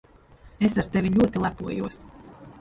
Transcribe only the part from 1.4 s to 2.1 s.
lepojos.